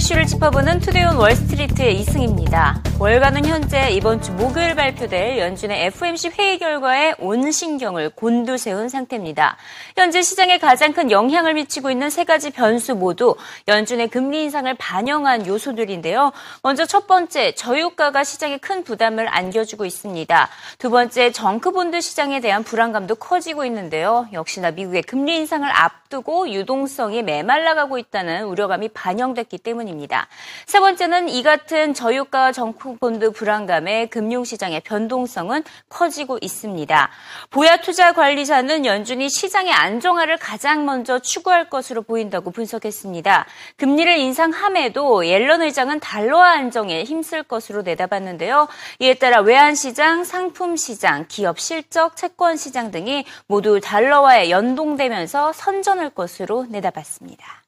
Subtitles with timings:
[0.00, 2.82] 이슈를 짚어보는 투데이온 월스트리트의 이승입니다.
[3.00, 9.56] 월가는 현재 이번 주 목요일 발표될 연준의 FOMC 회의 결과에 온 신경을 곤두세운 상태입니다.
[9.96, 13.36] 현재 시장에 가장 큰 영향을 미치고 있는 세 가지 변수 모두
[13.68, 16.32] 연준의 금리 인상을 반영한 요소들인데요.
[16.62, 20.50] 먼저 첫 번째, 저유가가 시장에 큰 부담을 안겨주고 있습니다.
[20.76, 24.28] 두 번째, 정크본드 시장에 대한 불안감도 커지고 있는데요.
[24.34, 30.26] 역시나 미국의 금리 인상을 앞두고 유동성이 메말라가고 있다는 우려감이 반영됐기 때문입니다.
[30.66, 37.10] 세 번째는 이 같은 저유가 정 품본드 불안감에 금융시장의 변동성은 커지고 있습니다.
[37.50, 43.46] 보야 투자 관리사는 연준이 시장의 안정화를 가장 먼저 추구할 것으로 보인다고 분석했습니다.
[43.76, 48.66] 금리를 인상함에도 옐런 의장은 달러화 안정에 힘쓸 것으로 내다봤는데요.
[48.98, 57.59] 이에 따라 외환시장, 상품시장, 기업 실적, 채권 시장 등이 모두 달러화에 연동되면서 선전할 것으로 내다봤습니다.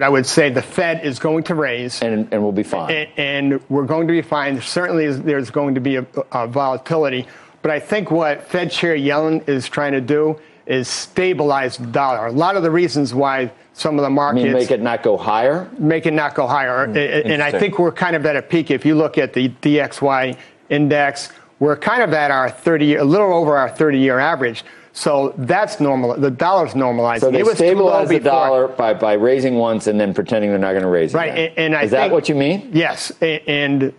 [0.00, 2.90] I would say the Fed is going to raise, and, and we'll be fine.
[2.90, 4.60] And, and, we're going to be fine.
[4.60, 7.26] Certainly, there's going to be a, a, volatility,
[7.62, 12.26] but I think what Fed Chair Yellen is trying to do is stabilize the dollar.
[12.26, 15.02] A lot of the reasons why some of the markets you mean make it not
[15.02, 18.36] go higher, make it not go higher, mm, and I think we're kind of at
[18.36, 18.70] a peak.
[18.70, 20.36] If you look at the DXY
[20.68, 24.64] index, we're kind of at our 30, a little over our 30-year average.
[24.98, 26.16] So that's normal.
[26.16, 27.22] The dollar's normalized.
[27.22, 30.82] So they stabilize the dollar by, by raising once and then pretending they're not going
[30.82, 31.16] to raise it.
[31.16, 31.38] right.
[31.38, 32.68] And, and I is think, that what you mean?
[32.72, 33.94] Yes, and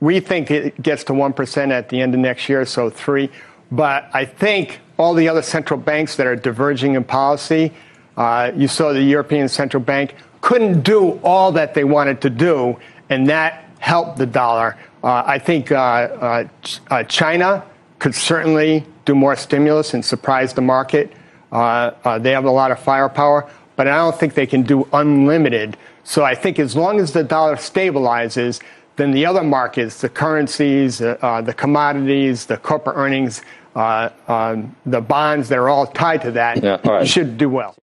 [0.00, 3.30] we think it gets to one percent at the end of next year, so three.
[3.70, 7.72] But I think all the other central banks that are diverging in policy,
[8.16, 12.76] uh, you saw the European Central Bank couldn't do all that they wanted to do,
[13.08, 14.76] and that helped the dollar.
[15.04, 16.48] Uh, I think uh, uh,
[16.90, 17.64] uh China
[18.00, 21.12] could certainly do more stimulus and surprise the market.
[21.52, 24.88] Uh, uh, they have a lot of firepower, but I don't think they can do
[24.92, 25.76] unlimited.
[26.02, 28.60] So I think as long as the dollar stabilizes,
[28.96, 33.42] then the other markets, the currencies, uh, uh the commodities, the corporate earnings,
[33.76, 37.06] uh, um, the bonds that are all tied to that, yeah, right.
[37.06, 37.76] should do well.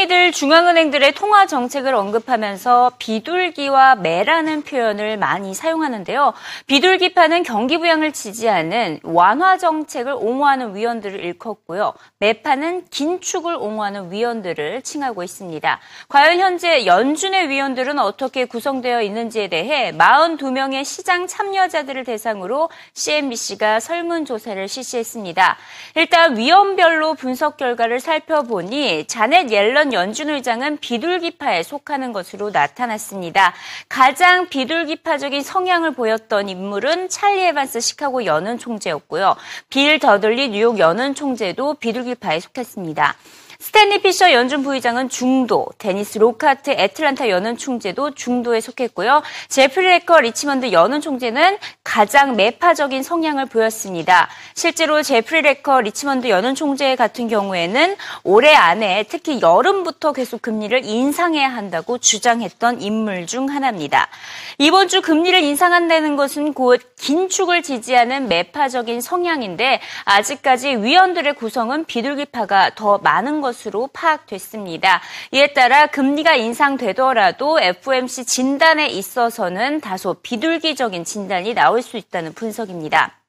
[0.00, 6.32] 흔히들 중앙은행들의 통화 정책을 언급하면서 비둘기와 매라는 표현을 많이 사용하는데요.
[6.66, 11.92] 비둘기파는 경기 부양을 지지하는 완화 정책을 옹호하는 위원들을 일컫고요.
[12.18, 15.80] 매파는 긴축을 옹호하는 위원들을 칭하고 있습니다.
[16.08, 25.58] 과연 현재 연준의 위원들은 어떻게 구성되어 있는지에 대해 42명의 시장 참여자들을 대상으로 CNBC가 설문조사를 실시했습니다.
[25.96, 33.54] 일단 위원별로 분석 결과를 살펴보니 자넷 옐런 연준 의장은 비둘기파에 속하는 것으로 나타났습니다.
[33.88, 39.36] 가장 비둘기파적인 성향을 보였던 인물은 찰리 에반스 시카고 연은 총재였고요.
[39.68, 43.16] 빌 더들리 뉴욕 연은 총재도 비둘기파에 속했습니다.
[43.60, 49.22] 스탠리 피셔 연준 부의장은 중도, 데니스 록하트 애틀란타 연은 총재도 중도에 속했고요.
[49.48, 54.30] 제프리 레커 리치먼드 연은 총재는 가장 매파적인 성향을 보였습니다.
[54.54, 61.48] 실제로 제프리 레커 리치먼드 연은 총재 같은 경우에는 올해 안에 특히 여름부터 계속 금리를 인상해야
[61.50, 64.08] 한다고 주장했던 인물 중 하나입니다.
[64.56, 72.96] 이번 주 금리를 인상한다는 것은 곧 긴축을 지지하는 매파적인 성향인데 아직까지 위원들의 구성은 비둘기파가 더
[72.96, 75.00] 많은 것 것으로 파악됐습니다.
[75.32, 83.19] 이에 따라 금리가 인상되더라도 FOMC 진단에 있어서는 다소 비둘기적인 진단이 나올 수 있다는 분석입니다.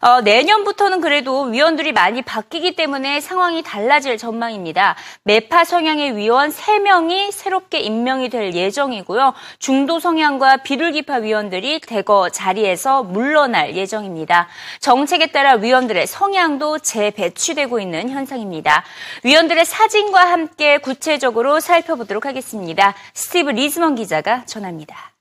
[0.00, 4.96] 어, 내년부터는 그래도 위원들이 많이 바뀌기 때문에 상황이 달라질 전망입니다.
[5.24, 9.34] 매파 성향의 위원 3명이 새롭게 임명이 될 예정이고요.
[9.58, 14.48] 중도 성향과 비둘기파 위원들이 대거 자리에서 물러날 예정입니다.
[14.80, 18.84] 정책에 따라 위원들의 성향도 재배치되고 있는 현상입니다.
[19.24, 22.94] 위원들의 사진과 함께 구체적으로 살펴보도록 하겠습니다.
[23.14, 25.17] 스티브 리즈먼 기자가 전합니다.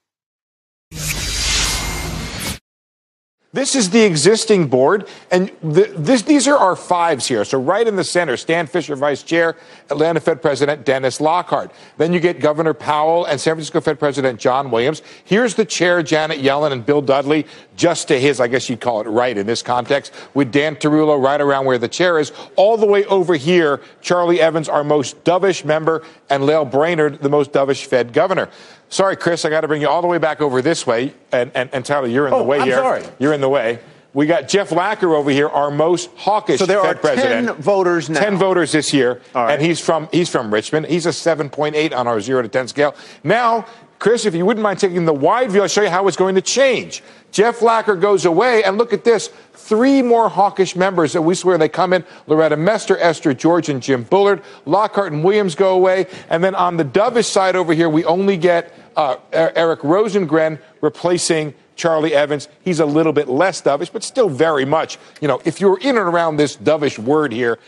[3.58, 7.44] This is the existing board, and the, this, these are our fives here.
[7.44, 9.56] So right in the center, Stan Fisher, Vice Chair,
[9.90, 11.72] Atlanta Fed President Dennis Lockhart.
[11.98, 15.02] Then you get Governor Powell and San Francisco Fed President John Williams.
[15.24, 19.02] Here's the chair, Janet Yellen and Bill Dudley, just to his, I guess you'd call
[19.02, 22.32] it right in this context, with Dan Tarullo right around where the chair is.
[22.58, 27.30] All the way over here, Charlie Evans, our most dovish member, and Lael Brainerd, the
[27.30, 28.50] most dovish Fed governor.
[28.90, 31.14] Sorry, Chris, I got to bring you all the way back over this way.
[31.32, 32.76] And, and, and Tyler, you're in oh, the way I'm here.
[32.76, 33.04] Sorry.
[33.20, 33.80] You're in the way.
[34.14, 37.48] We got Jeff Lacker over here, our most hawkish so there Fed are president.
[37.48, 38.20] 10 voters now.
[38.20, 39.22] 10 voters this year.
[39.36, 39.54] Right.
[39.54, 40.88] And he's from he's from Richmond.
[40.88, 42.96] He's a 7.8 on our 0 to 10 scale.
[43.24, 43.68] Now,
[44.00, 46.36] Chris, if you wouldn't mind taking the wide view, I'll show you how it's going
[46.36, 47.04] to change.
[47.32, 49.30] Jeff Lacker goes away, and look at this.
[49.54, 52.06] Three more hawkish members that we swear they come in.
[52.26, 54.42] Loretta Mester, Esther George, and Jim Bullard.
[54.66, 56.08] Lockhart and Williams go away.
[56.30, 61.54] And then on the dovish side over here, we only get uh, Eric Rosengren replacing
[61.76, 62.50] Charlie Evans.
[62.64, 64.98] He's a little bit less dovish, but still very much.
[65.22, 67.60] You know, if you're in and around this dovish word here,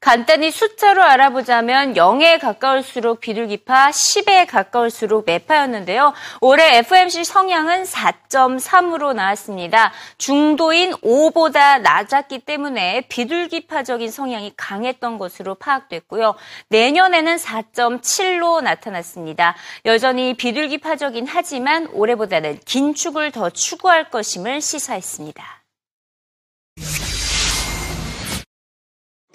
[0.00, 6.12] 간단히 숫자로 알아보자면 0에 가까울수록 비둘기파, 10에 가까울수록 매파였는데요.
[6.40, 9.92] 올해 FMC 성향은 4.3으로 나왔습니다.
[10.18, 16.36] 중도인 5보다 낮았기 때문에 비둘기파적인 성향이 강했던 것으로 파악됐고요.
[16.68, 19.56] 내년에는 4.7로 나타났습니다.
[19.86, 25.65] 여전히 비둘기파적인 하지만 올해보다는 긴축을 더 추구할 것임을 시사했습니다.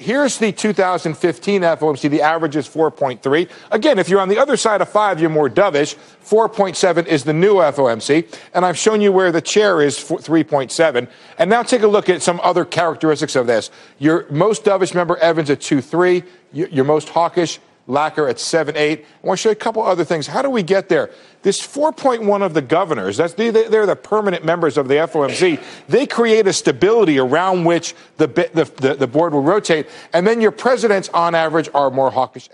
[0.01, 2.09] Here's the 2015 FOMC.
[2.09, 3.48] The average is 4.3.
[3.69, 5.95] Again, if you're on the other side of five, you're more dovish.
[6.25, 8.27] 4.7 is the new FOMC.
[8.56, 11.07] And I've shown you where the chair is 3.7.
[11.38, 13.69] And now take a look at some other characteristics of this.
[14.00, 16.25] Your most dovish member, Evans, at 2.3.
[16.51, 18.99] Your most hawkish, Lacker at 7 8.
[18.99, 20.27] I want to show you a couple other things.
[20.27, 21.11] How do we get there?
[21.41, 25.61] This 4.1 of the governors, that's the, they're the permanent members of the FOMC.
[25.87, 29.87] They create a stability around which the, the, the, the board will rotate.
[30.13, 32.49] And then your presidents, on average, are more hawkish.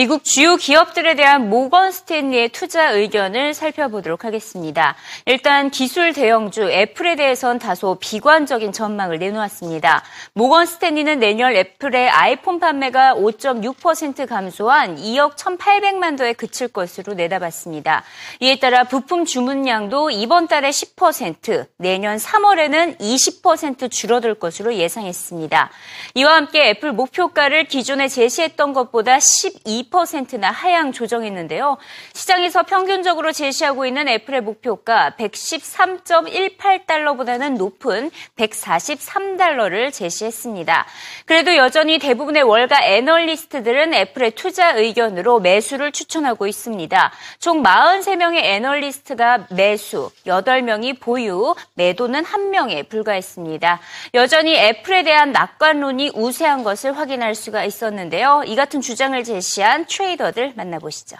[0.00, 4.96] 미국 주요 기업들에 대한 모건 스탠리의 투자 의견을 살펴보도록 하겠습니다.
[5.26, 10.02] 일단 기술 대형주 애플에 대해선 다소 비관적인 전망을 내놓았습니다.
[10.32, 18.02] 모건 스탠리는 내년 애플의 아이폰 판매가 5.6% 감소한 2억 1,800만 도에 그칠 것으로 내다봤습니다.
[18.40, 25.70] 이에 따라 부품 주문량도 이번 달에 10%, 내년 3월에는 20% 줄어들 것으로 예상했습니다.
[26.14, 31.76] 이와 함께 애플 목표가를 기존에 제시했던 것보다 12 2%나 하향 조정했는데요.
[32.12, 40.86] 시장에서 평균적으로 제시하고 있는 애플의 목표가 113.18달러보다는 높은 143달러를 제시했습니다.
[41.26, 47.12] 그래도 여전히 대부분의 월가 애널리스트들은 애플의 투자 의견으로 매수를 추천하고 있습니다.
[47.38, 53.80] 총 43명의 애널리스트가 매수, 8명이 보유, 매도는 1명에 불과했습니다.
[54.14, 58.44] 여전히 애플에 대한 낙관론이 우세한 것을 확인할 수가 있었는데요.
[58.46, 61.16] 이 같은 주장을 제시한 위한 트레이더들 만나보시죠.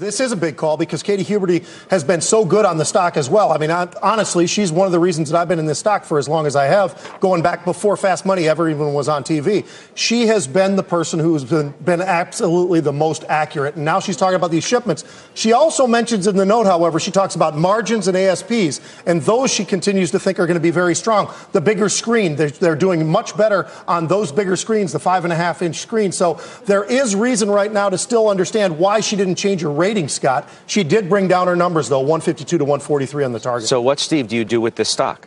[0.00, 3.18] This is a big call because Katie Huberty has been so good on the stock
[3.18, 3.52] as well.
[3.52, 6.16] I mean, honestly, she's one of the reasons that I've been in this stock for
[6.16, 9.68] as long as I have, going back before Fast Money ever even was on TV.
[9.94, 13.74] She has been the person who's been, been absolutely the most accurate.
[13.74, 15.04] And now she's talking about these shipments.
[15.34, 19.52] She also mentions in the note, however, she talks about margins and ASPs, and those
[19.52, 21.30] she continues to think are going to be very strong.
[21.52, 25.32] The bigger screen, they're, they're doing much better on those bigger screens, the five and
[25.34, 26.10] a half inch screen.
[26.10, 29.89] So there is reason right now to still understand why she didn't change her rate
[29.90, 30.48] rating, Scott.
[30.66, 33.68] She did bring down her numbers, though 152 to 143 on the target.
[33.68, 35.26] So, what, Steve, do you do with this stock?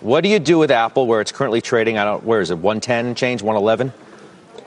[0.00, 1.98] What do you do with Apple where it's currently trading?
[1.98, 3.92] I don't, where is it, 110 change, 111?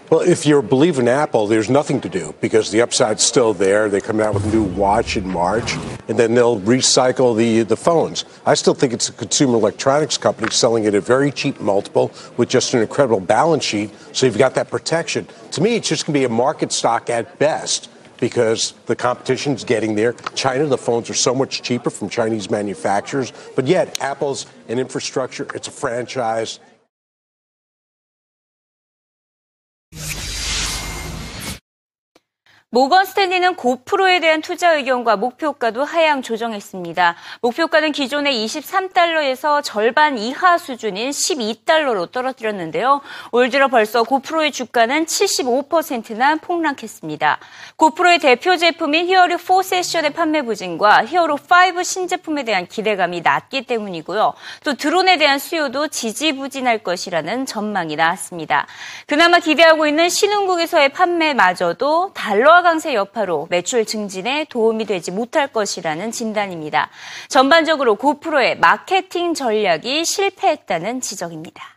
[0.09, 3.89] Well, if you believe in Apple, there's nothing to do because the upside's still there.
[3.89, 5.73] They come out with a new watch in March,
[6.07, 8.23] and then they'll recycle the the phones.
[8.45, 12.47] I still think it's a consumer electronics company selling at a very cheap multiple with
[12.47, 13.91] just an incredible balance sheet.
[14.13, 15.27] So you've got that protection.
[15.51, 17.89] To me, it's just going to be a market stock at best
[18.19, 20.13] because the competition's getting there.
[20.35, 25.47] China, the phones are so much cheaper from Chinese manufacturers, but yet Apple's an infrastructure,
[25.53, 26.59] it's a franchise.
[32.69, 37.15] 모건 스탠리는 고프로에 대한 투자 의견과 목표가도 하향 조정했습니다.
[37.41, 42.99] 목표가는 기존의 23달러에서 절반 이하 수준인 12달러로 떨어뜨렸는데요.
[43.31, 47.39] 올 들어 벌써 고프로의 주가는 75%나 폭락했습니다.
[47.77, 54.33] 고프로의 대표 제품인 히어로 4 세션의 판매 부진과 히어로 5 신제품에 대한 기대감이 낮기 때문이고요.
[54.65, 58.67] 또 드론에 대한 수요도 지지부진할 것이라는 전망이 나왔습니다.
[59.05, 66.11] 그나마 기대하고 있는 신흥국에서의 판매마저도 달러 달러 강세 여파로 매출 증진에 도움이 되지 못할 것이라는
[66.11, 66.89] 진단입니다.
[67.27, 71.76] 전반적으로 고프로의 마케팅 전략이 실패했다는 지적입니다.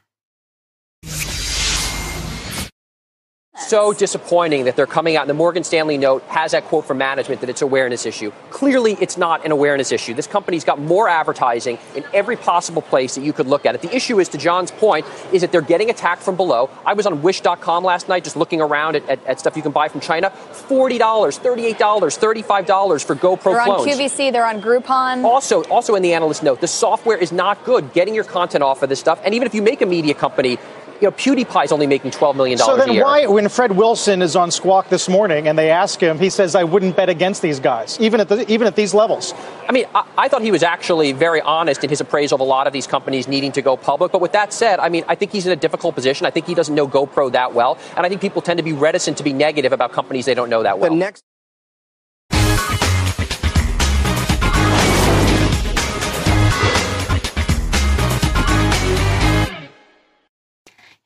[3.71, 6.99] So disappointing that they're coming out, and the Morgan Stanley note has that quote from
[6.99, 8.33] management that it's awareness issue.
[8.51, 10.13] Clearly, it's not an awareness issue.
[10.13, 13.83] This company's got more advertising in every possible place that you could look at it.
[13.83, 16.69] The issue is, to John's point, is that they're getting attacked from below.
[16.85, 19.71] I was on Wish.com last night just looking around at, at, at stuff you can
[19.71, 20.31] buy from China.
[20.31, 23.83] $40, $38, $35 for GoPro they're clones.
[23.83, 25.23] on QVC, they're on Groupon.
[25.23, 28.83] Also, also in the analyst note, the software is not good getting your content off
[28.83, 29.21] of this stuff.
[29.25, 30.59] And even if you make a media company,
[31.01, 33.05] you know, PewDiePie's only making $12 million so then a year.
[33.05, 36.55] why, when Fred Wilson is on Squawk this morning and they ask him, he says,
[36.55, 39.33] I wouldn't bet against these guys, even at, the, even at these levels.
[39.69, 42.45] I mean, I, I, thought he was actually very honest in his appraisal of a
[42.45, 44.13] lot of these companies needing to go public.
[44.13, 46.27] But with that said, I mean, I think he's in a difficult position.
[46.27, 47.79] I think he doesn't know GoPro that well.
[47.97, 50.51] And I think people tend to be reticent to be negative about companies they don't
[50.51, 50.91] know that well.
[50.91, 51.25] The next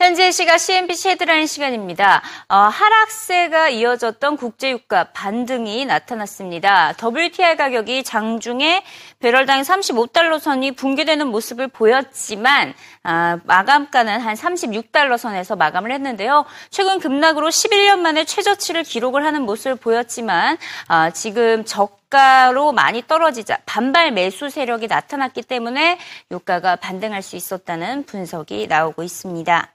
[0.04, 2.20] 현재 시각 CNBC 헤드라인 시간입니다.
[2.50, 6.92] 어, 하락세가 이어졌던 국제유가 반등이 나타났습니다.
[7.02, 8.84] WTI 가격이 장중에
[9.20, 16.44] 배럴당 35달러 선이 붕괴되는 모습을 보였지만 아, 마감가는 한 36달러 선에서 마감을 했는데요.
[16.68, 23.58] 최근 급락으로 11년 만에 최저치를 기록을 하는 모습을 보였지만 아, 지금 적 가로 많이 떨어지자
[23.66, 25.98] 반발 매수 세력이 나타났기 때문에
[26.30, 29.73] 유가가 반등할 수 있었다는 분석이 나오고 있습니다.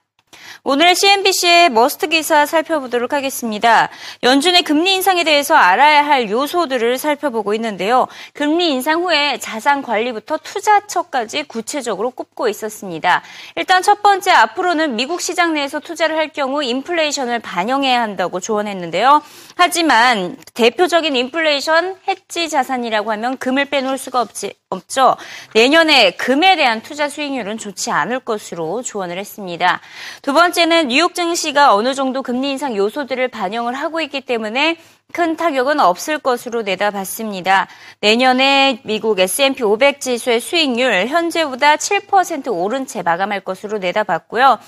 [0.62, 3.88] 오늘의 CNBC의 must 기사 살펴보도록 하겠습니다.
[4.22, 8.08] 연준의 금리 인상에 대해서 알아야 할 요소들을 살펴보고 있는데요.
[8.34, 13.22] 금리 인상 후에 자산 관리부터 투자처까지 구체적으로 꼽고 있었습니다.
[13.56, 19.22] 일단 첫 번째 앞으로는 미국 시장 내에서 투자를 할 경우 인플레이션을 반영해야 한다고 조언했는데요.
[19.56, 25.16] 하지만 대표적인 인플레이션 헤지 자산이라고 하면 금을 빼놓을 수가 없지, 없죠.
[25.54, 29.80] 내년에 금에 대한 투자 수익률은 좋지 않을 것으로 조언을 했습니다.
[30.22, 34.76] 두 번째는 뉴욕 증시가 어느 정도 금리 인상 요소들을 반영을 하고 있기 때문에
[35.12, 37.68] 큰 타격은 없을 것으로 내다봤습니다.
[38.00, 44.58] 내년에 미국 S&P 500 지수의 수익률 현재보다 7% 오른 채 마감할 것으로 내다봤고요.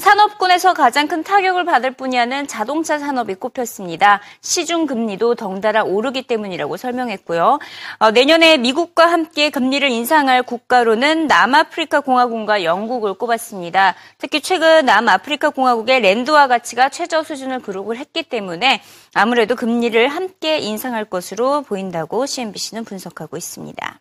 [0.00, 4.20] 산업군에서 가장 큰 타격을 받을 분야는 자동차 산업이 꼽혔습니다.
[4.40, 7.58] 시중 금리도 덩달아 오르기 때문이라고 설명했고요.
[7.98, 13.94] 어, 내년에 미국과 함께 금리를 인상할 국가로는 남아프리카 공화국과 영국을 꼽았습니다.
[14.16, 21.04] 특히 최근 남아프리카 공화국의 랜드화 가치가 최저 수준을 기록을 했기 때문에 아무래도 금리를 함께 인상할
[21.04, 24.00] 것으로 보인다고 CNBC는 분석하고 있습니다.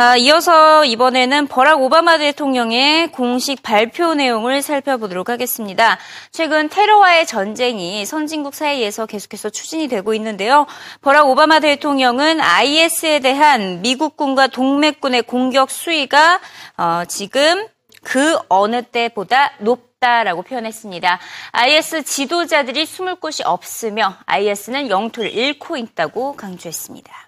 [0.00, 5.98] 아, 이어서 이번에는 버락 오바마 대통령의 공식 발표 내용을 살펴보도록 하겠습니다.
[6.30, 10.68] 최근 테러와의 전쟁이 선진국 사이에서 계속해서 추진이 되고 있는데요.
[11.00, 16.38] 버락 오바마 대통령은 IS에 대한 미국군과 동맹군의 공격 수위가
[16.76, 17.66] 어, 지금
[18.04, 21.18] 그 어느 때보다 높다라고 표현했습니다.
[21.50, 27.27] IS 지도자들이 숨을 곳이 없으며 IS는 영토를 잃고 있다고 강조했습니다.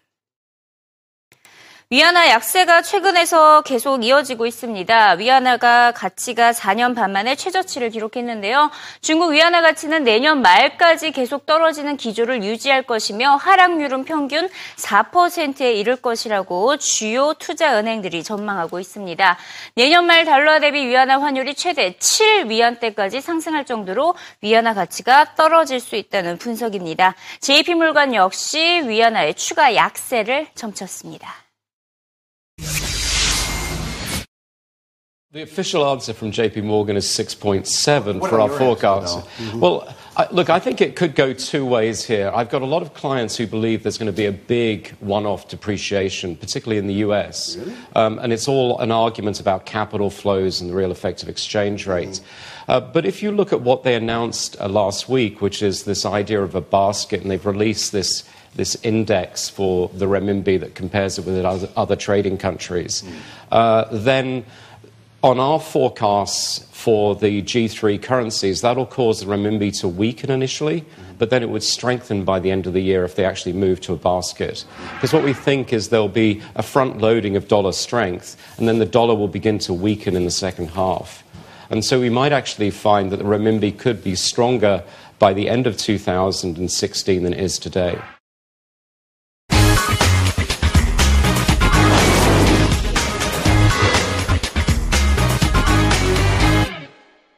[1.93, 5.15] 위안화 약세가 최근에서 계속 이어지고 있습니다.
[5.15, 8.71] 위안화가 가치가 4년 반 만에 최저치를 기록했는데요.
[9.01, 16.77] 중국 위안화 가치는 내년 말까지 계속 떨어지는 기조를 유지할 것이며 하락률은 평균 4%에 이를 것이라고
[16.77, 19.37] 주요 투자 은행들이 전망하고 있습니다.
[19.75, 26.39] 내년 말 달러 대비 위안화 환율이 최대 7위안대까지 상승할 정도로 위안화 가치가 떨어질 수 있다는
[26.39, 27.17] 분석입니다.
[27.41, 31.50] JP물건 역시 위안화의 추가 약세를 점쳤습니다.
[35.33, 39.19] The official answer from JP Morgan is 6.7 for our forecast.
[39.19, 39.61] Mm-hmm.
[39.61, 42.33] Well, I, look, I think it could go two ways here.
[42.35, 45.27] I've got a lot of clients who believe there's going to be a big one
[45.27, 47.57] off depreciation, particularly in the US.
[47.57, 47.75] Really?
[47.95, 51.87] Um, and it's all an argument about capital flows and the real effect of exchange
[51.87, 52.19] rates.
[52.19, 52.71] Mm-hmm.
[52.73, 56.05] Uh, but if you look at what they announced uh, last week, which is this
[56.05, 58.25] idea of a basket, and they've released this
[58.57, 63.13] this index for the renminbi that compares it with other, other trading countries, mm.
[63.53, 64.45] uh, then
[65.23, 70.85] on our forecasts for the G3 currencies, that'll cause the renminbi to weaken initially,
[71.19, 73.81] but then it would strengthen by the end of the year if they actually move
[73.83, 74.65] to a basket.
[74.95, 78.79] Because what we think is there'll be a front loading of dollar strength, and then
[78.79, 81.23] the dollar will begin to weaken in the second half.
[81.69, 84.83] And so we might actually find that the renminbi could be stronger
[85.19, 88.01] by the end of 2016 than it is today.